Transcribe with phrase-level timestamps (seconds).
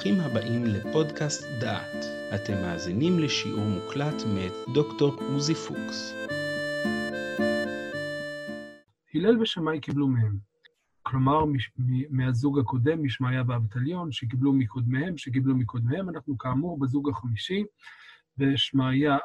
[0.00, 2.04] ברוכים הבאים לפודקאסט דעת.
[2.34, 6.14] אתם מאזינים לשיעור מוקלט מאת דוקטור עוזי פוקס.
[9.14, 10.38] הלל ושמאי קיבלו מהם.
[11.02, 17.64] כלומר, מש- מ- מהזוג הקודם, משמעיה ואבטליון, שקיבלו מקודמיהם, שקיבלו מקודמיהם, אנחנו כאמור בזוג החמישי,
[18.38, 19.18] ושמעיה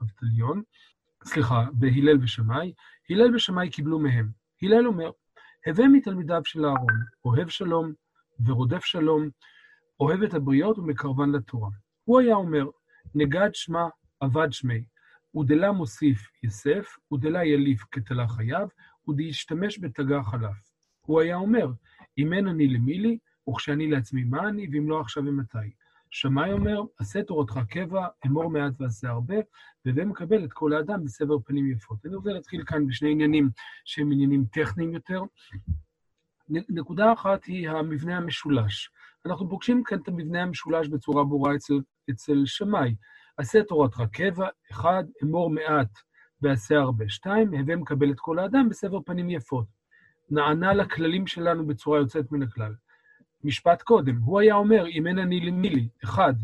[0.00, 0.62] ואבטליון,
[1.24, 2.72] סליחה, בהלל ושמאי.
[3.10, 4.28] הלל ושמאי קיבלו מהם.
[4.62, 5.10] הלל אומר,
[5.66, 7.92] הווה מתלמידיו של אהרון, אוהב שלום
[8.46, 9.28] ורודף שלום,
[10.00, 11.70] אוהב את הבריות ומקרבן לתורה.
[12.04, 12.66] הוא היה אומר,
[13.14, 13.88] נגד שמה,
[14.22, 14.84] אבד שמי,
[15.36, 18.68] ודלה מוסיף יסף, ודלה יליף כתלה חייו,
[19.08, 20.70] ודהשתמש בתגה חלף.
[21.00, 21.66] הוא היה אומר,
[22.18, 25.58] אם אין אני למי לי, וכשאני לעצמי מה אני, ואם לא עכשיו ומתי.
[26.10, 29.34] שמאי אומר, עשה תורתך קבע, אמור מעט ועשה הרבה,
[29.84, 32.06] והווה מקבל את כל האדם בסבר פנים יפות.
[32.06, 33.50] אני רוצה להתחיל כאן בשני עניינים
[33.84, 35.22] שהם עניינים טכניים יותר.
[36.50, 38.90] נקודה אחת היא המבנה המשולש.
[39.26, 41.74] אנחנו פוגשים כאן את המבנה המשולש בצורה ברורה אצל,
[42.10, 42.94] אצל שמאי.
[43.36, 45.88] עשה תורתך קבע, אחד, אמור מעט
[46.42, 47.08] ועשה הרבה.
[47.08, 49.66] שתיים, הווה מקבל את כל האדם בסבר פנים יפות.
[50.30, 52.74] נענה לכללים שלנו בצורה יוצאת מן הכלל.
[53.44, 56.34] משפט קודם, הוא היה אומר, אם אין אני למי לי, אחד,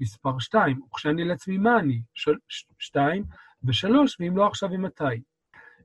[0.00, 3.24] מספר שתיים, וכשאני לעצמי מה אני, של, ש, שתיים,
[3.64, 5.22] ושלוש, ואם לא עכשיו ומתי.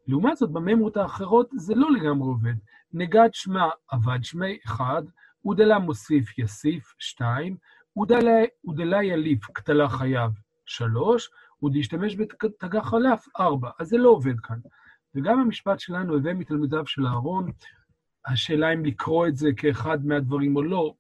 [0.08, 2.56] לעומת זאת, בממרות האחרות זה לא לגמרי עובד.
[2.94, 5.04] נגד שמה אבד שמי, אחד,
[5.46, 7.58] ודלה מוסיף יסיף, שתיים,
[7.98, 10.32] ודלה, ודלה יליף קטלה חייו,
[10.66, 11.30] שלוש,
[11.64, 13.70] ודהשתמש בתגה חלף, ארבע.
[13.80, 14.60] אז זה לא עובד כאן.
[15.16, 17.52] וגם המשפט שלנו, הווה מתלמידיו של אהרון,
[18.26, 20.94] השאלה אם לקרוא את זה כאחד מהדברים או לא,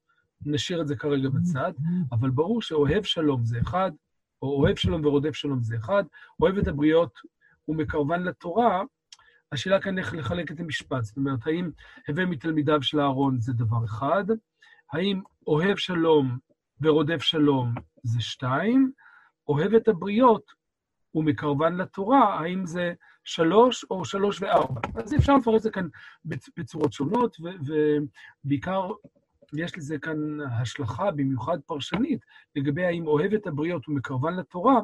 [0.46, 1.72] נשאיר את זה כרגע בצד,
[2.12, 3.92] אבל ברור שאוהב שלום זה אחד,
[4.42, 6.04] או אוהב שלום ורודף שלום זה אחד,
[6.42, 7.20] אוהב את הבריות
[7.68, 8.84] ומקרבן לתורה,
[9.52, 11.04] השאלה כאן איך לחלק את המשפט.
[11.04, 11.70] זאת אומרת, האם
[12.08, 14.24] הווה מתלמידיו של אהרון זה דבר אחד,
[14.94, 16.38] האם אוהב שלום
[16.82, 17.74] ורודף שלום
[18.04, 18.92] זה שתיים,
[19.48, 20.52] אוהב את הבריות
[21.16, 24.82] ומקרבן לתורה, האם זה שלוש או שלוש וארבע.
[24.96, 25.88] אז אפשר לפרט את זה כאן
[26.26, 27.38] בצ- בצורות שונות,
[28.46, 28.90] ובעיקר
[29.54, 32.20] יש לזה כאן השלכה, במיוחד פרשנית,
[32.56, 34.80] לגבי האם אוהב את הבריות ומקרבן לתורה,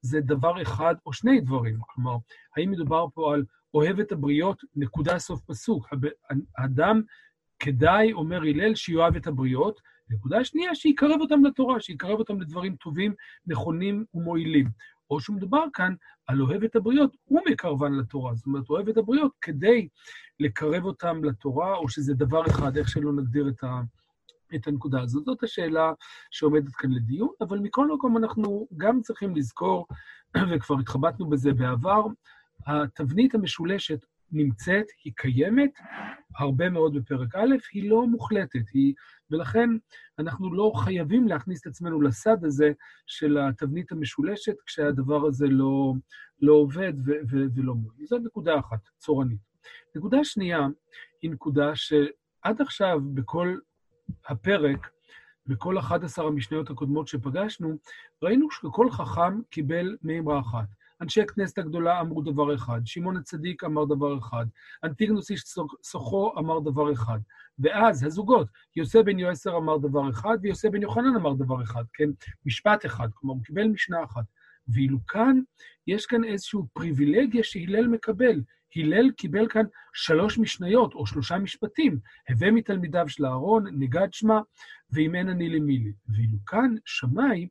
[0.00, 1.78] זה דבר אחד או שני דברים.
[1.80, 2.16] כלומר,
[2.56, 5.88] האם מדובר פה על אוהב את הבריות, נקודה סוף פסוק.
[6.58, 7.02] האדם,
[7.58, 9.80] כדאי, אומר הלל, שיאהב את הבריות.
[10.10, 13.14] נקודה שנייה, שיקרב אותם לתורה, שיקרב אותם לדברים טובים,
[13.46, 14.66] נכונים ומועילים.
[15.10, 15.94] או שמדובר כאן
[16.26, 18.34] על אוהב את הבריות ומקרבן לתורה.
[18.34, 19.88] זאת אומרת, אוהב את הבריות כדי
[20.40, 23.80] לקרב אותם לתורה, או שזה דבר אחד, איך שלא נגדיר את, ה,
[24.54, 25.24] את הנקודה הזאת.
[25.24, 25.92] זאת השאלה
[26.30, 29.86] שעומדת כאן לדיון, אבל מכל מקום אנחנו גם צריכים לזכור,
[30.50, 32.06] וכבר התחבטנו בזה בעבר,
[32.66, 35.70] התבנית המשולשת נמצאת, היא קיימת,
[36.36, 38.94] הרבה מאוד בפרק א', היא לא מוחלטת, היא,
[39.30, 39.70] ולכן
[40.18, 42.72] אנחנו לא חייבים להכניס את עצמנו לסד הזה
[43.06, 45.92] של התבנית המשולשת, כשהדבר הזה לא,
[46.42, 48.06] לא עובד ו- ו- ולא מועיל.
[48.06, 49.38] זו נקודה אחת, צורנית.
[49.96, 50.66] נקודה שנייה
[51.22, 53.58] היא נקודה שעד עכשיו בכל
[54.26, 54.90] הפרק,
[55.46, 57.76] בכל 11 המשניות הקודמות שפגשנו,
[58.22, 60.66] ראינו שכל חכם קיבל מימרה אחת.
[61.00, 64.46] אנשי הכנסת הגדולה אמרו דבר אחד, שמעון הצדיק אמר דבר אחד,
[64.84, 65.42] אנטיגנוס איש
[65.82, 67.18] סוחו אמר דבר אחד.
[67.58, 72.08] ואז הזוגות, יוסי בן יועסר אמר דבר אחד, ויוסי בן יוחנן אמר דבר אחד, כן?
[72.46, 74.24] משפט אחד, כלומר, הוא קיבל משנה אחת.
[74.68, 75.40] ואילו כאן,
[75.86, 78.42] יש כאן איזושהי פריבילגיה שהלל מקבל.
[78.76, 79.62] הלל קיבל כאן
[79.94, 84.40] שלוש משניות, או שלושה משפטים, הווה מתלמידיו של אהרון, נגד שמה,
[84.92, 85.92] ואם אין אני למי לי.
[86.08, 87.48] ואילו כאן, שמאי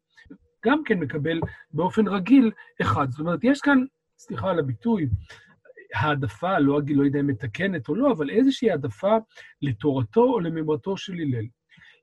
[0.66, 1.40] גם כן מקבל
[1.72, 3.12] באופן רגיל אחד.
[3.12, 3.84] זאת אומרת, יש כאן,
[4.18, 5.08] סליחה על הביטוי,
[5.96, 9.18] העדפה, לא לא יודע אם מתקנת או לא, אבל איזושהי העדפה
[9.62, 11.46] לתורתו או למימרתו של הלל.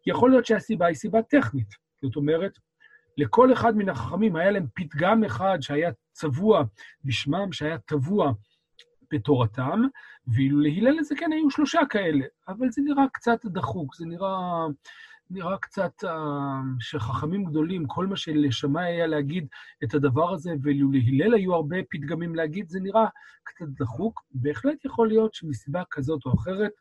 [0.06, 1.68] יכול להיות שהסיבה היא סיבה טכנית.
[2.02, 2.58] זאת אומרת,
[3.18, 6.64] לכל אחד מן החכמים היה להם פתגם אחד שהיה צבוע
[7.04, 8.32] בשמם, שהיה טבוע
[9.12, 9.80] בתורתם,
[10.26, 14.66] ואילו להלל לזה כן היו שלושה כאלה, אבל זה נראה קצת דחוק, זה נראה,
[15.32, 16.08] נראה קצת uh,
[16.80, 19.46] שחכמים גדולים, כל מה שלשמאי היה להגיד
[19.84, 23.06] את הדבר הזה, ואילו להלל היו הרבה פתגמים להגיד, זה נראה
[23.44, 24.22] קצת דחוק.
[24.30, 26.72] בהחלט יכול להיות שמסיבה כזאת או אחרת,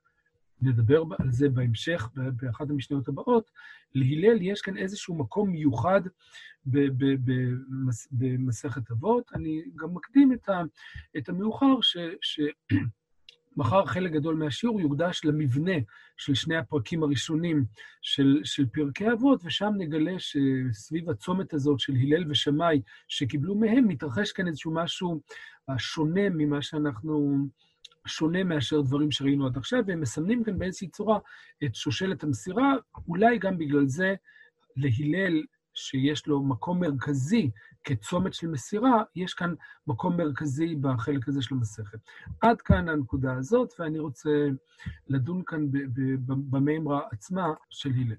[0.62, 3.52] נדבר על זה בהמשך, באחת המשניות הבאות,
[3.96, 6.02] להלל יש כאן איזשהו מקום מיוחד
[8.12, 9.32] במסכת אבות.
[9.34, 10.50] אני גם מקדים את,
[11.18, 11.82] את המאוחר,
[13.56, 15.76] שמחר חלק גדול מהשיעור יוקדש למבנה
[16.18, 17.66] של שני הפרקים הראשונים
[18.02, 24.32] של, של פרקי אבות, ושם נגלה שסביב הצומת הזאת של הלל ושמאי שקיבלו מהם, מתרחש
[24.32, 25.22] כאן איזשהו משהו
[25.78, 27.48] שונה ממה שאנחנו
[28.08, 31.20] שונה מאשר דברים שראינו עד עכשיו, והם מסמנים כאן באיזושהי צורה
[31.64, 32.74] את שושלת המסירה,
[33.08, 34.16] אולי גם בגלל זה
[34.78, 35.44] להלל,
[35.74, 37.52] שיש לו מקום מרכזי
[37.84, 39.54] כצומת של מסירה, יש כאן
[39.88, 42.00] מקום מרכזי בחלק הזה של המסכת.
[42.42, 44.30] עד כאן הנקודה הזאת, ואני רוצה
[45.08, 45.68] לדון כאן
[46.28, 48.16] במימרה עצמה של הלל.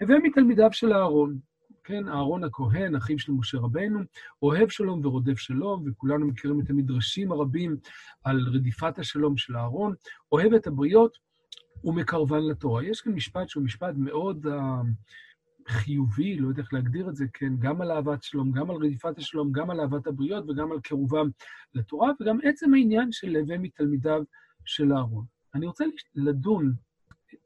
[0.00, 1.38] הווה מתלמידיו של אהרון,
[1.84, 4.00] כן, אהרון הכהן, אחיו של משה רבנו,
[4.42, 7.76] אוהב שלום ורודף שלום, וכולנו מכירים את המדרשים הרבים
[8.24, 9.94] על רדיפת השלום של אהרון,
[10.32, 11.18] אוהב את הבריות
[11.84, 12.84] ומקרבן לתורה.
[12.84, 14.50] יש כאן משפט שהוא משפט מאוד uh,
[15.68, 19.18] חיובי, לא יודע איך להגדיר את זה, כן, גם על אהבת שלום, גם על רדיפת
[19.18, 21.28] השלום, גם על אהבת הבריות וגם על קירובם
[21.74, 24.22] לתורה, וגם עצם העניין של להווה מתלמידיו
[24.64, 25.24] של אהרון.
[25.54, 25.84] אני רוצה
[26.14, 26.74] לדון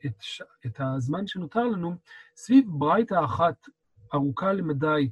[0.07, 0.23] את,
[0.67, 1.97] את הזמן שנותר לנו
[2.37, 3.69] סביב ברייתא אחת
[4.15, 5.11] ארוכה למדי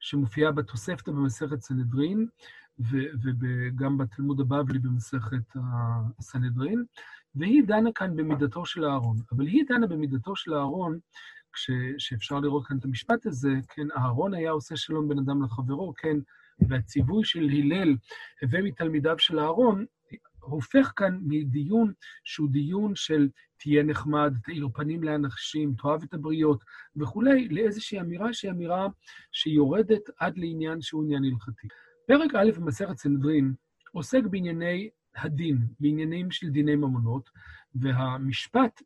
[0.00, 2.26] שמופיעה בתוספתא במסכת סנהדרין,
[3.22, 5.56] וגם בתלמוד הבבלי במסכת
[6.18, 6.84] הסנהדרין,
[7.34, 9.16] והיא דנה כאן במידתו של אהרון.
[9.32, 10.98] אבל היא דנה במידתו של אהרון,
[11.52, 16.16] כשאפשר לראות כאן את המשפט הזה, כן, אהרון היה עושה שלום בין אדם לחברו, כן,
[16.68, 17.96] והציווי של הלל,
[18.42, 19.84] הווה מתלמידיו של אהרון,
[20.40, 21.92] הופך כאן מדיון
[22.24, 26.64] שהוא דיון של תהיה נחמד, תאיר פנים לאנשים, תאהב את הבריות
[26.96, 28.86] וכולי, לאיזושהי אמירה שהיא אמירה
[29.32, 31.68] שיורדת עד לעניין שהוא עניין הלכתי.
[32.06, 33.54] פרק א' במסכת סנדרין
[33.92, 37.30] עוסק בענייני הדין, בעניינים של דיני ממונות,
[37.74, 38.82] והמשפט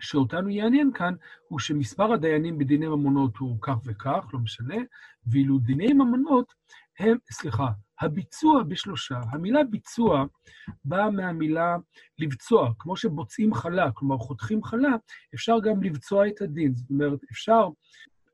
[0.00, 1.14] שאותנו יעניין כאן
[1.48, 4.76] הוא שמספר הדיינים בדיני ממונות הוא כך וכך, לא משנה,
[5.26, 6.52] ואילו דיני ממונות
[6.98, 7.68] הם, סליחה,
[8.00, 9.20] הביצוע בשלושה.
[9.32, 10.24] המילה ביצוע
[10.84, 11.76] באה מהמילה
[12.18, 12.72] לבצוע.
[12.78, 14.90] כמו שבוצעים חלה, כלומר חותכים חלה,
[15.34, 16.74] אפשר גם לבצוע את הדין.
[16.74, 17.68] זאת אומרת, אפשר,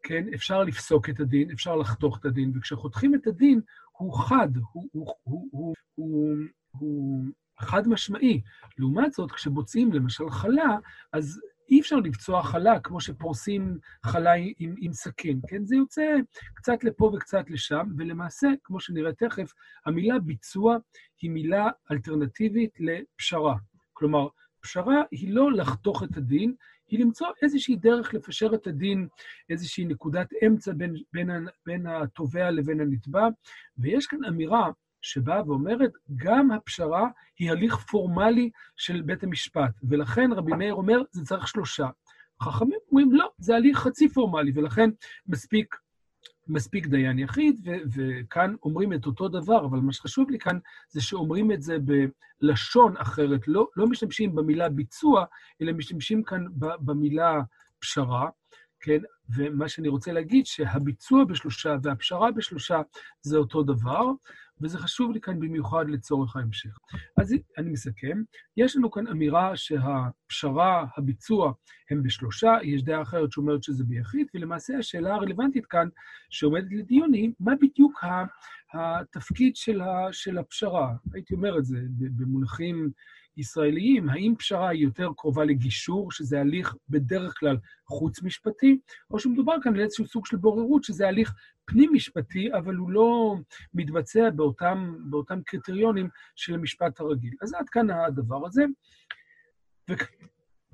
[0.03, 3.61] כן, אפשר לפסוק את הדין, אפשר לחתוך את הדין, וכשחותכים את הדין,
[3.93, 6.37] הוא חד, הוא, הוא, הוא, הוא, הוא,
[6.71, 7.25] הוא
[7.61, 8.41] חד משמעי.
[8.79, 10.77] לעומת זאת, כשבוצעים למשל חלה,
[11.13, 11.41] אז
[11.71, 15.65] אי אפשר לפצוע חלה כמו שפורסים חלה עם, עם סכין, כן?
[15.65, 16.17] זה יוצא
[16.55, 19.53] קצת לפה וקצת לשם, ולמעשה, כמו שנראה תכף,
[19.87, 20.77] המילה ביצוע
[21.23, 23.57] היא מילה אלטרנטיבית לפשרה.
[23.93, 24.29] כלומר,
[24.61, 26.55] פשרה היא לא לחתוך את הדין,
[26.89, 29.09] היא למצוא איזושהי דרך לפשר את הדין,
[29.51, 31.31] איזושהי נקודת אמצע בין, בין,
[31.67, 33.29] בין התובע לבין הנתבע,
[33.79, 34.71] ויש כאן אמירה
[35.03, 37.09] שבאה ואומרת, גם הפשרה
[37.39, 41.89] היא הליך פורמלי של בית המשפט, ולכן רבי מאיר אומר, זה צריך שלושה.
[42.43, 44.91] חכמים אומרים, לא, זה הליך חצי פורמלי, ולכן
[45.27, 45.77] מספיק,
[46.49, 50.59] מספיק דיין יחיד, ו- וכאן אומרים את אותו דבר, אבל מה שחשוב לי כאן
[50.89, 51.77] זה שאומרים את זה
[52.41, 55.25] בלשון אחרת, לא, לא משתמשים במילה ביצוע,
[55.63, 57.41] אלא משתמשים כאן במילה
[57.79, 58.29] פשרה,
[58.81, 58.99] כן?
[59.37, 62.81] ומה שאני רוצה להגיד, שהביצוע בשלושה והפשרה בשלושה
[63.21, 64.05] זה אותו דבר,
[64.63, 66.79] וזה חשוב לי כאן במיוחד לצורך ההמשך.
[67.17, 68.23] אז אני מסכם,
[68.57, 71.53] יש לנו כאן אמירה שהפשרה, הביצוע,
[71.91, 75.89] הם בשלושה, יש דעה אחרת שאומרת שזה ביחיד, ולמעשה השאלה הרלוונטית כאן
[76.31, 78.05] שעומדת לדיון היא, מה בדיוק
[78.75, 80.95] התפקיד של, הפשרה?
[81.15, 81.79] הייתי אומר את זה
[82.17, 82.91] במונחים
[83.37, 87.57] ישראליים, האם פשרה היא יותר קרובה לגישור, שזה הליך בדרך כלל
[87.87, 88.79] חוץ-משפטי,
[89.11, 91.35] או שמדובר כאן על איזשהו סוג של בוררות, שזה הליך
[91.65, 93.37] פנים-משפטי, אבל הוא לא
[93.75, 97.35] מתבצע באותם, באותם קריטריונים של המשפט הרגיל.
[97.43, 98.65] אז עד כאן הדבר הזה.
[99.91, 99.95] ו,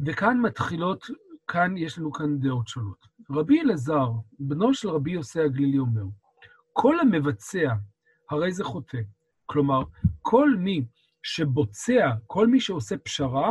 [0.07, 1.07] וכאן מתחילות,
[1.47, 3.07] כאן יש לנו כאן דעות שונות.
[3.31, 6.05] רבי אלעזר, בנו של רבי יוסי הגלילי אומר,
[6.73, 7.75] כל המבצע
[8.31, 8.99] הרי זה חוטא.
[9.47, 9.83] כלומר,
[10.23, 10.85] כל מי
[11.23, 13.51] שבוצע, כל מי שעושה פשרה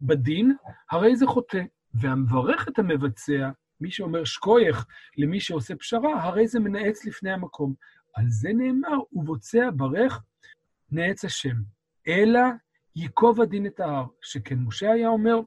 [0.00, 0.56] בדין,
[0.90, 1.62] הרי זה חוטא.
[1.94, 3.50] והמברך את המבצע,
[3.80, 4.86] מי שאומר שקוייך
[5.18, 7.74] למי שעושה פשרה, הרי זה מנאץ לפני המקום.
[8.14, 10.22] על זה נאמר, ובוצע ברך
[10.92, 11.56] נאץ השם.
[12.08, 12.40] אלא
[12.96, 15.40] ייקוב הדין את ההר, שכן משה היה אומר,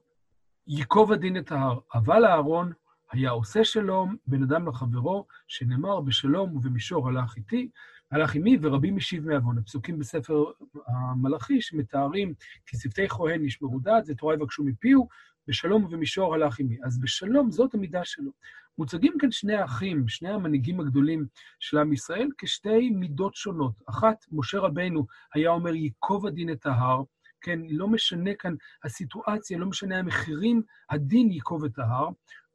[0.68, 1.80] ייקוב הדין את ההר.
[1.94, 2.72] אבל אהרון
[3.12, 7.70] היה עושה שלום בין אדם לחברו, שנאמר בשלום ובמישור הלך איתי,
[8.12, 9.58] הלך עמי ורבי משיב מעוון.
[9.58, 10.44] הפסוקים בספר
[10.88, 12.34] המלאכי שמתארים
[12.66, 15.08] כי שפתי כהן נשמרו דעת, זה תורה יבקשו מפיהו,
[15.48, 16.78] בשלום ובמישור הלך עמי.
[16.84, 18.32] אז בשלום זאת המידה שלו.
[18.78, 21.26] מוצגים כאן שני האחים, שני המנהיגים הגדולים
[21.60, 23.74] של עם ישראל, כשתי מידות שונות.
[23.90, 27.04] אחת, משה רבנו היה אומר, ייקוב הדין את ההר,
[27.42, 32.10] כן, לא משנה כאן הסיטואציה, לא משנה המחירים, הדין ייקוב את ההר.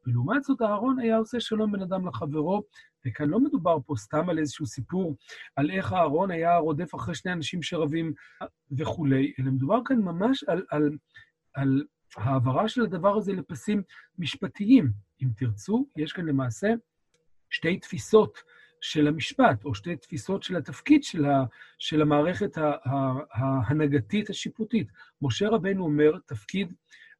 [0.07, 2.63] ולעומת זאת, אהרון היה עושה שלום בין אדם לחברו,
[3.05, 5.15] וכאן לא מדובר פה סתם על איזשהו סיפור
[5.55, 8.13] על איך אהרון היה רודף אחרי שני אנשים שרבים
[8.77, 10.97] וכולי, אלא מדובר כאן ממש על, על,
[11.53, 11.83] על
[12.17, 13.83] העברה של הדבר הזה לפסים
[14.19, 14.91] משפטיים.
[15.21, 16.73] אם תרצו, יש כאן למעשה
[17.49, 18.37] שתי תפיסות
[18.81, 21.43] של המשפט, או שתי תפיסות של התפקיד של, ה,
[21.79, 22.57] של המערכת
[23.33, 24.87] ההנהגתית השיפוטית.
[25.21, 26.73] משה רבנו אומר, תפקיד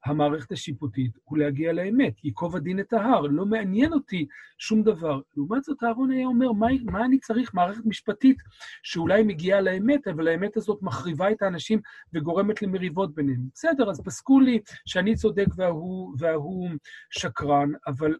[0.05, 5.21] המערכת השיפוטית הוא להגיע לאמת, ייקוב הדין את ההר, לא מעניין אותי שום דבר.
[5.37, 8.37] לעומת זאת, אהרון היה אומר, מה, מה אני צריך מערכת משפטית
[8.83, 11.79] שאולי מגיעה לאמת, אבל האמת הזאת מחריבה את האנשים
[12.13, 13.41] וגורמת למריבות ביניהם.
[13.53, 16.69] בסדר, אז פסקו לי שאני צודק וההוא, וההוא
[17.09, 18.15] שקרן, אבל,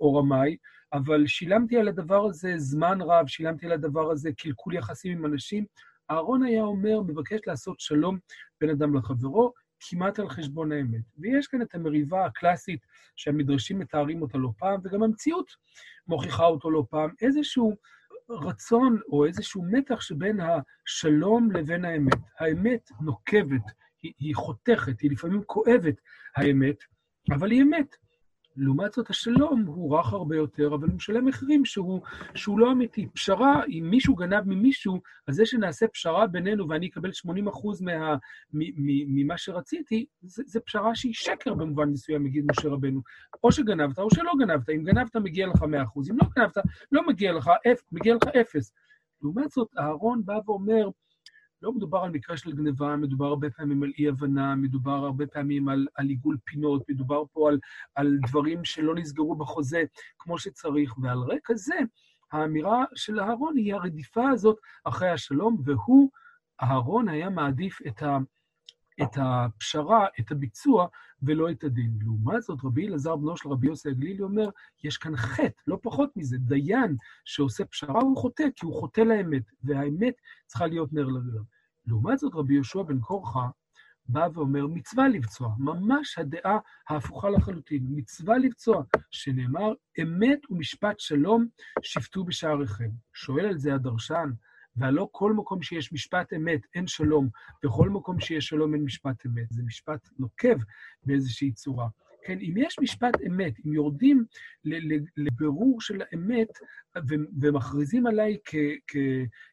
[0.00, 0.56] או רמאי,
[0.92, 5.64] אבל שילמתי על הדבר הזה זמן רב, שילמתי על הדבר הזה קלקול יחסים עם אנשים.
[6.10, 8.18] אהרון היה אומר, מבקש לעשות שלום
[8.60, 9.52] בין אדם לחברו,
[9.88, 11.02] כמעט על חשבון האמת.
[11.18, 12.80] ויש כאן את המריבה הקלאסית
[13.16, 15.50] שהמדרשים מתארים אותה לא פעם, וגם המציאות
[16.08, 17.76] מוכיחה אותו לא פעם, איזשהו
[18.30, 22.18] רצון או איזשהו מתח שבין השלום לבין האמת.
[22.40, 23.64] האמת נוקבת,
[24.02, 26.00] היא, היא חותכת, היא לפעמים כואבת,
[26.36, 26.76] האמת,
[27.30, 27.96] אבל היא אמת.
[28.56, 32.00] לעומת זאת, השלום הוא רך הרבה יותר, אבל הוא משלם מחירים שהוא,
[32.34, 33.08] שהוא לא אמיתי.
[33.14, 37.30] פשרה, אם מישהו גנב ממישהו, אז זה שנעשה פשרה בינינו ואני אקבל 80%
[37.80, 38.16] מה,
[38.52, 43.00] ממה שרציתי, זה, זה פשרה שהיא שקר במובן מסוים, יגיד משה רבנו.
[43.44, 44.70] או שגנבת או שלא גנבת.
[44.70, 45.66] אם גנבת, מגיע לך 100%,
[46.10, 46.56] אם לא גנבת,
[46.92, 47.50] לא מגיע לך,
[47.92, 48.72] מגיע לך 0.
[49.22, 50.88] לעומת זאת, אהרון בא ואומר,
[51.62, 55.86] לא מדובר על מקרה של גניבה, מדובר הרבה פעמים על אי-הבנה, מדובר הרבה פעמים על,
[55.94, 57.58] על עיגול פינות, מדובר פה על,
[57.94, 59.82] על דברים שלא נסגרו בחוזה
[60.18, 61.74] כמו שצריך, ועל רקע זה,
[62.32, 66.10] האמירה של אהרון היא הרדיפה הזאת אחרי השלום, והוא,
[66.62, 68.18] אהרון היה מעדיף את, ה,
[69.02, 70.86] את הפשרה, את הביצוע,
[71.22, 71.98] ולא את הדין.
[72.00, 74.48] לעומת זאת, רבי אלעזר בנו של רבי יוסי הגלילי אומר,
[74.84, 79.42] יש כאן חטא, לא פחות מזה, דיין שעושה פשרה הוא חוטא, כי הוא חוטא לאמת,
[79.62, 80.14] והאמת
[80.46, 81.42] צריכה להיות נר לרגליו.
[81.86, 83.48] לעומת זאת, רבי יהושע בן קורחה
[84.08, 91.46] בא ואומר, מצווה לבצוע, ממש הדעה ההפוכה לחלוטין, מצווה לבצוע, שנאמר, אמת ומשפט שלום
[91.82, 92.90] שפטו בשעריכם.
[93.12, 94.30] שואל על זה הדרשן,
[94.76, 97.28] והלא כל מקום שיש משפט אמת, אין שלום,
[97.64, 99.46] וכל מקום שיש שלום, אין משפט אמת.
[99.50, 100.56] זה משפט נוקב
[101.04, 101.88] באיזושהי צורה.
[102.24, 104.24] כן, אם יש משפט אמת, אם יורדים
[105.16, 106.48] לבירור של האמת
[107.40, 108.36] ומכריזים עליי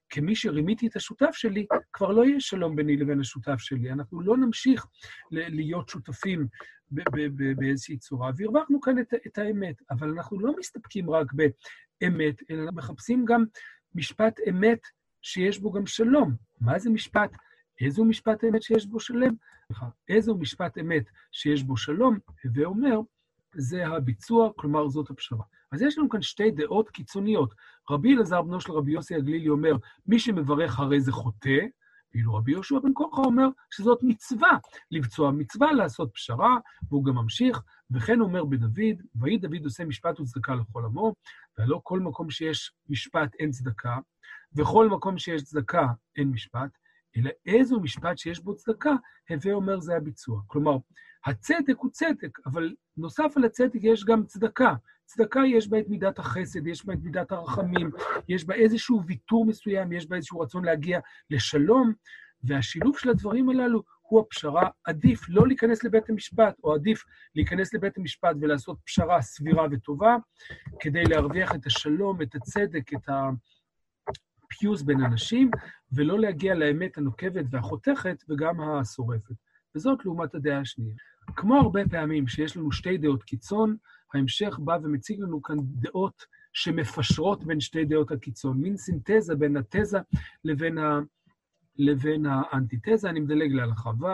[0.09, 3.91] כמי שרימיתי את השותף שלי, כבר לא יהיה שלום ביני לבין השותף שלי.
[3.91, 4.85] אנחנו לא נמשיך
[5.31, 6.47] להיות שותפים
[7.57, 9.75] באיזושהי צורה, והרווחנו כאן את, את האמת.
[9.91, 11.27] אבל אנחנו לא מסתפקים רק
[12.01, 13.43] באמת, אלא מחפשים גם
[13.95, 14.79] משפט אמת
[15.21, 16.35] שיש בו גם שלום.
[16.61, 17.31] מה זה משפט?
[17.81, 19.33] איזו משפט אמת שיש בו שלם?
[20.09, 22.17] איזו משפט אמת שיש בו שלום?
[22.43, 22.99] הווה אומר,
[23.55, 25.43] זה הביצוע, כלומר זאת הפשרה.
[25.71, 27.53] אז יש לנו כאן שתי דעות קיצוניות.
[27.89, 29.73] רבי אלעזר בנו של רבי יוסי הגלילי אומר,
[30.05, 31.59] מי שמברך הרי זה חוטא,
[32.13, 34.57] ואילו רבי יהושע בן כורחה אומר שזאת מצווה,
[34.91, 36.57] לבצוע מצווה, לעשות פשרה,
[36.89, 37.61] והוא גם ממשיך,
[37.91, 41.13] וכן אומר בדוד, ויהי דוד עושה משפט וצדקה לכל עמו,
[41.57, 43.97] והלא כל מקום שיש משפט אין צדקה,
[44.55, 45.87] וכל מקום שיש צדקה
[46.17, 46.69] אין משפט,
[47.17, 48.93] אלא איזו משפט שיש בו צדקה,
[49.29, 50.41] הווה אומר זה הביצוע.
[50.47, 50.77] כלומר,
[51.25, 54.73] הצדק הוא צדק, אבל נוסף על הצדק יש גם צדקה.
[55.05, 57.91] צדקה יש בה את מידת החסד, יש בה את מידת הרחמים,
[58.29, 61.93] יש בה איזשהו ויתור מסוים, יש בה איזשהו רצון להגיע לשלום,
[62.43, 64.69] והשילוב של הדברים הללו הוא הפשרה.
[64.85, 67.03] עדיף לא להיכנס לבית המשפט, או עדיף
[67.35, 70.15] להיכנס לבית המשפט ולעשות פשרה סבירה וטובה,
[70.79, 73.09] כדי להרוויח את השלום, את הצדק, את
[74.51, 75.51] הפיוס בין אנשים,
[75.91, 79.35] ולא להגיע לאמת הנוקבת והחותכת וגם השורפת.
[79.75, 80.95] וזאת לעומת הדעה השנייה.
[81.35, 83.75] כמו הרבה פעמים שיש לנו שתי דעות קיצון,
[84.13, 89.99] ההמשך בא ומציג לנו כאן דעות שמפשרות בין שתי דעות הקיצון, מין סינתזה בין התזה
[90.43, 90.99] לבין, ה...
[91.77, 93.09] לבין האנטיתזה.
[93.09, 94.05] אני מדלג להלכה ו',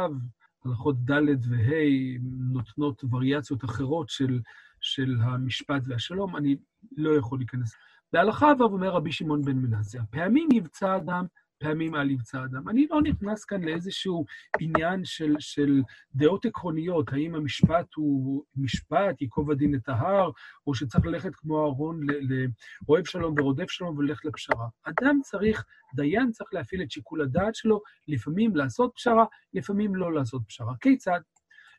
[0.65, 2.17] הלכות ד' וה'
[2.51, 4.39] נותנות וריאציות אחרות של,
[4.81, 6.57] של המשפט והשלום, אני
[6.97, 7.75] לא יכול להיכנס.
[8.15, 11.25] להלכה ו' אומר רבי שמעון בן מנסיה, פעמים יבצע אדם
[11.59, 12.69] פעמים על יבצע אדם.
[12.69, 14.25] אני לא נכנס כאן לאיזשהו
[14.59, 15.81] עניין של, של
[16.15, 20.31] דעות עקרוניות, האם המשפט הוא משפט, ייקוב הדין את ההר,
[20.67, 21.99] או שצריך ללכת כמו אהרון
[22.87, 24.67] לאוהב שלום ורודף שלום וללכת לפשרה.
[24.83, 30.41] אדם צריך, דיין צריך להפעיל את שיקול הדעת שלו, לפעמים לעשות פשרה, לפעמים לא לעשות
[30.47, 30.73] פשרה.
[30.81, 31.19] כיצד?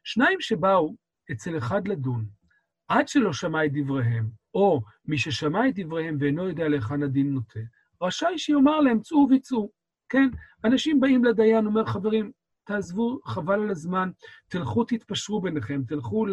[0.04, 0.94] שניים שבאו
[1.32, 2.24] אצל אחד לדון,
[2.88, 7.60] עד שלא שמע את דבריהם, או מי ששמע את דבריהם ואינו יודע להיכן הדין נוטה,
[8.02, 9.70] רשאי שיאמר להם, צאו ויצאו.
[10.08, 10.28] כן?
[10.64, 12.30] אנשים באים לדיין, אומר, חברים,
[12.66, 14.10] תעזבו, חבל על הזמן,
[14.48, 16.26] תלכו, תתפשרו ביניכם, תלכו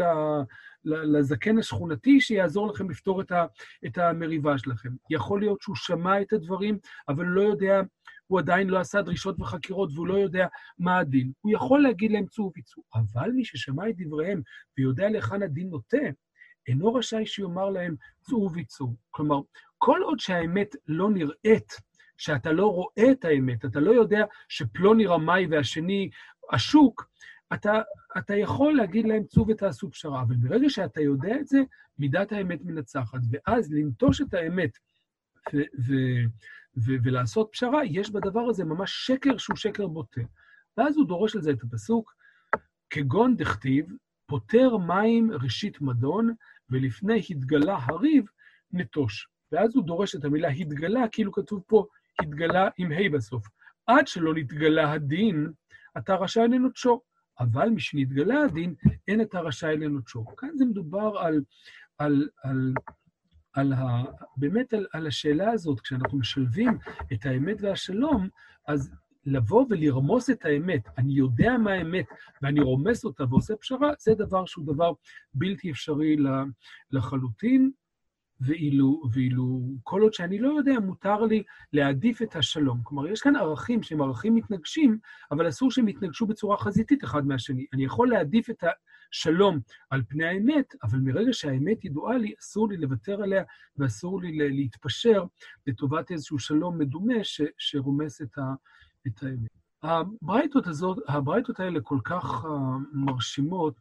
[0.84, 3.46] לזקן השכונתי שיעזור לכם לפתור את, ה,
[3.86, 4.90] את המריבה שלכם.
[5.10, 7.82] יכול להיות שהוא שמע את הדברים, אבל לא יודע,
[8.28, 10.48] הוא עדיין לא עשה דרישות וחקירות והוא לא יודע
[10.80, 11.32] מה הדין.
[11.42, 14.42] הוא יכול להגיד להם צאו וצאו, אבל מי ששמע את דבריהם
[14.78, 15.98] ויודע להיכן הדין נוטה,
[16.68, 18.96] אינו רשאי שיאמר להם, צאו וביצעו.
[19.12, 19.40] כלומר,
[19.78, 21.74] כל עוד שהאמת לא נראית,
[22.18, 26.10] שאתה לא רואה את האמת, אתה לא יודע שפלוני רמאי והשני
[26.52, 27.10] השוק,
[27.54, 27.82] אתה,
[28.18, 31.60] אתה יכול להגיד להם, צאו ותעשו פשרה, אבל ברגע שאתה יודע את זה,
[32.00, 33.20] מידת האמת מנצחת.
[33.32, 34.78] ואז לנטוש את האמת
[35.54, 36.26] ו- ו-
[36.78, 40.22] ו- ולעשות פשרה, יש בדבר הזה ממש שקר שהוא שקר בוטה.
[40.78, 42.14] ואז הוא דורש לזה את הפסוק,
[42.90, 43.86] כגון דכתיב,
[44.26, 46.34] פותר מים ראשית מדון,
[46.74, 48.26] ולפני התגלה הריב,
[48.72, 49.28] נטוש.
[49.52, 51.86] ואז הוא דורש את המילה התגלה, כאילו כתוב פה
[52.22, 53.48] התגלה עם ה' בסוף.
[53.88, 55.52] עד שלא נתגלה הדין,
[55.98, 57.02] אתה רשאי לנוטשו.
[57.40, 58.76] אבל משנתגלה הדין,
[59.08, 60.26] אין אתה רשאי לנוטשו.
[60.26, 61.42] כאן זה מדובר על,
[61.98, 62.74] על, על,
[63.54, 64.04] על ה,
[64.38, 66.78] באמת על, על השאלה הזאת, כשאנחנו משלבים
[67.14, 68.30] את האמת והשלום,
[68.68, 68.92] אז
[69.26, 72.06] לבוא ולרמוס את האמת, אני יודע מה האמת
[72.42, 74.92] ואני רומס אותה ועושה פשרה, זה דבר שהוא דבר
[75.34, 76.16] בלתי אפשרי
[76.92, 77.72] לחלוטין,
[78.46, 82.80] ואילו, ואילו כל עוד שאני לא יודע, מותר לי להעדיף את השלום.
[82.84, 84.98] כלומר, יש כאן ערכים שהם ערכים מתנגשים,
[85.32, 87.66] אבל אסור שהם יתנגשו בצורה חזיתית אחד מהשני.
[87.74, 88.64] אני יכול להעדיף את
[89.12, 93.44] השלום על פני האמת, אבל מרגע שהאמת ידועה לי, אסור לי לוותר עליה
[93.78, 95.24] ואסור לי להתפשר
[95.68, 98.42] לטובת איזשהו שלום מדומה ש, שרומס את, ה,
[99.08, 99.64] את האמת.
[99.84, 102.48] הברייתות הזאת, הברייתות האלה כל כך uh,
[102.94, 103.80] מרשימות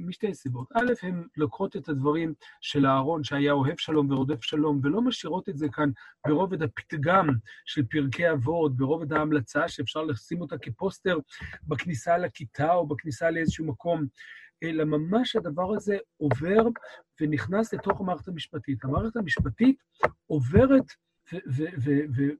[0.00, 0.68] משתי סיבות.
[0.74, 5.58] א', הן לוקחות את הדברים של אהרון, שהיה אוהב שלום ורודף שלום, ולא משאירות את
[5.58, 5.90] זה כאן
[6.26, 7.26] ברובד הפתגם
[7.64, 11.18] של פרקי אבות, ברובד ההמלצה, שאפשר לשים אותה כפוסטר
[11.68, 14.06] בכניסה לכיתה או בכניסה לאיזשהו מקום,
[14.62, 16.62] אלא ממש הדבר הזה עובר
[17.20, 18.84] ונכנס לתוך המערכת המשפטית.
[18.84, 19.76] המערכת המשפטית
[20.26, 20.84] עוברת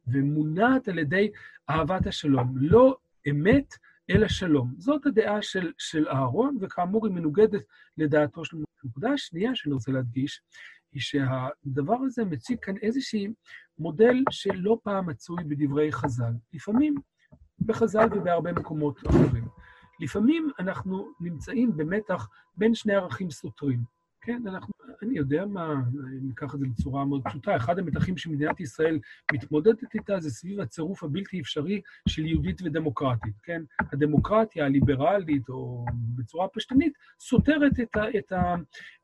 [0.06, 1.30] ומונעת על ידי
[1.70, 2.54] אהבת השלום.
[2.56, 2.96] לא
[3.30, 3.74] אמת,
[4.10, 4.74] אלא שלום.
[4.78, 7.62] זאת הדעה של, של אהרון, וכאמור היא מנוגדת
[7.98, 8.56] לדעתו של.
[8.84, 10.42] הנקודה השנייה שאני רוצה להדגיש,
[10.92, 13.28] היא שהדבר הזה מציג כאן איזשהי
[13.78, 16.32] מודל שלא פעם מצוי בדברי חז"ל.
[16.52, 16.94] לפעמים
[17.60, 19.48] בחז"ל ובהרבה מקומות אחרים.
[20.00, 23.80] לפעמים אנחנו נמצאים במתח בין שני ערכים סותרים.
[24.25, 25.75] כן, אנחנו, אני יודע מה,
[26.23, 28.99] ניקח את זה בצורה מאוד פשוטה, אחד המתחים שמדינת ישראל
[29.32, 33.63] מתמודדת איתה זה סביב הצירוף הבלתי אפשרי של יהודית ודמוקרטית, כן?
[33.93, 35.85] הדמוקרטיה הליברלית, או
[36.17, 38.54] בצורה פשטנית, סותרת את, ה, את, ה,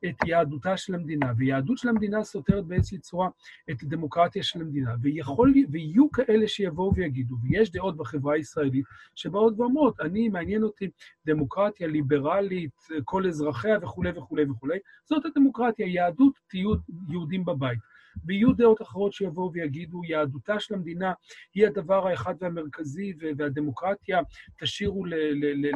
[0.05, 3.29] את יהדותה של המדינה, ויהדות של המדינה סותרת באיזושהי צורה
[3.71, 9.99] את הדמוקרטיה של המדינה, ויכול, ויהיו כאלה שיבואו ויגידו, ויש דעות בחברה הישראלית שבאות ואומרות,
[9.99, 10.89] אני, מעניין אותי
[11.25, 16.73] דמוקרטיה ליברלית, כל אזרחיה וכולי וכולי וכולי, זאת הדמוקרטיה, יהדות, תהיו
[17.09, 17.79] יהודים בבית.
[18.25, 21.13] ויהיו דעות אחרות שיבואו ויגידו, יהדותה של המדינה
[21.55, 24.19] היא הדבר האחד והמרכזי, והדמוקרטיה
[24.59, 25.05] תשאירו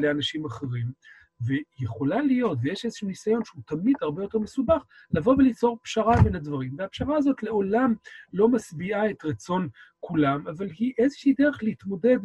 [0.02, 0.92] לאנשים אחרים.
[1.46, 6.76] ויכולה להיות, ויש איזשהו ניסיון שהוא תמיד הרבה יותר מסובך, לבוא וליצור פשרה בין הדברים.
[6.78, 7.94] והפשרה הזאת לעולם
[8.34, 9.70] לא משביעה את רצון
[10.00, 12.18] כולם, אבל היא איזושהי דרך להתמודד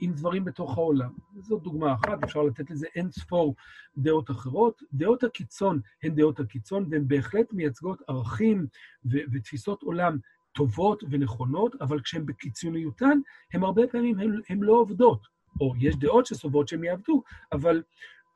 [0.00, 1.10] עם דברים בתוך העולם.
[1.38, 3.54] זו דוגמה אחת, אפשר לתת לזה אין ספור
[3.96, 4.82] דעות אחרות.
[4.92, 8.66] דעות הקיצון הן דעות הקיצון, והן בהחלט מייצגות ערכים
[9.04, 10.18] ו- ותפיסות עולם
[10.52, 13.18] טובות ונכונות, אבל כשהן בקיצוניותן,
[13.52, 15.26] הן הרבה פעמים הן לא עובדות.
[15.60, 17.82] או יש דעות שסובבות שהן יעבדו, אבל,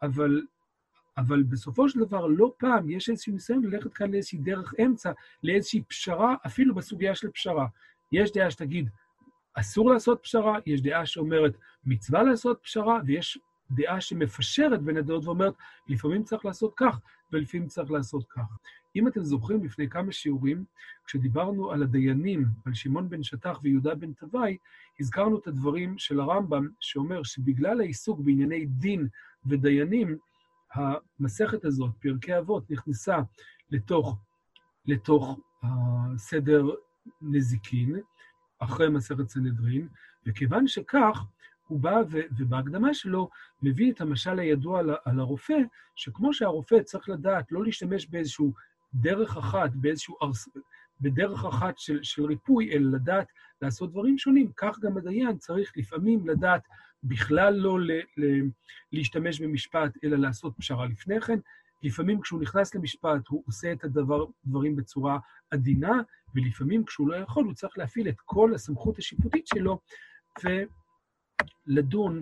[0.03, 0.43] אבל,
[1.19, 5.83] אבל בסופו של דבר, לא פעם יש איזשהו ניסיון ללכת כאן לאיזושהי דרך אמצע, לאיזושהי
[5.89, 7.67] פשרה, אפילו בסוגיה של פשרה.
[8.13, 8.91] יש דעה שתגיד,
[9.55, 13.39] אסור לעשות פשרה, יש דעה שאומרת מצווה לעשות פשרה, ויש
[13.71, 15.55] דעה שמפשרת בין הדעות ואומרת,
[15.89, 17.01] לפעמים צריך לעשות כך,
[17.33, 18.59] ולפעמים צריך לעשות כך.
[18.97, 20.65] אם אתם זוכרים, לפני כמה שיעורים,
[21.07, 24.57] כשדיברנו על הדיינים, על שמעון בן שטח ויהודה בן תוואי,
[25.01, 29.09] הזכרנו את הדברים של הרמב"ם, שאומר שבגלל העיסוק בענייני דין
[29.47, 30.17] ודיינים,
[30.75, 33.19] המסכת הזאת, פרקי אבות, נכנסה
[33.71, 34.19] לתוך,
[34.87, 36.71] לתוך הסדר
[37.23, 37.97] נזיקין,
[38.59, 39.89] אחרי מסכת סנהדרין,
[40.27, 41.25] וכיוון שכך,
[41.67, 43.31] הוא בא ו, ובהקדמה שלו
[43.63, 45.59] מביא את המשל הידוע על, על הרופא,
[45.97, 48.53] שכמו שהרופא צריך לדעת לא להשתמש באיזשהו
[48.95, 50.49] דרך אחת, באיזשהו ארס...
[51.01, 53.27] בדרך אחת של, של ריפוי, אלא לדעת
[53.63, 56.63] לעשות דברים שונים, כך גם הדיין צריך לפעמים לדעת
[57.05, 58.43] בכלל לא ל, ל,
[58.93, 61.39] להשתמש במשפט, אלא לעשות פשרה לפני כן.
[61.85, 65.19] לפעמים כשהוא נכנס למשפט הוא עושה את הדברים בצורה
[65.51, 65.93] עדינה,
[66.35, 69.81] ולפעמים כשהוא לא יכול, הוא צריך להפעיל את כל הסמכות השיפוטית שלו
[71.67, 72.21] ולדון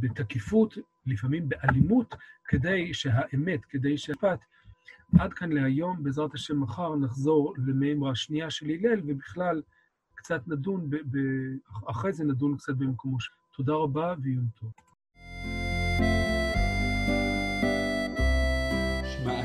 [0.00, 4.38] בתקיפות, לפעמים באלימות, כדי שהאמת, כדי שהפת...
[5.18, 9.62] עד כאן להיום, בעזרת השם מחר נחזור למימרה השנייה של הלל, ובכלל
[10.14, 10.90] קצת נדון,
[11.86, 13.16] אחרי זה נדון קצת במקומו.
[13.54, 14.87] תודה רבה ויום טוב.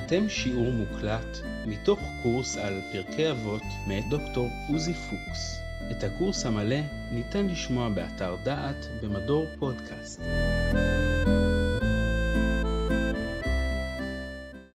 [0.08, 5.60] שמעתם שיעור מוקלט מתוך קורס על פרקי אבות מאת דוקטור עוזי פוקס.
[5.92, 6.80] את הקורס המלא
[7.12, 10.22] ניתן לשמוע באתר דעת במדור פודקאסט.